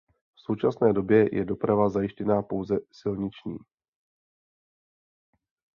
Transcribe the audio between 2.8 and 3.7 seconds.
silniční.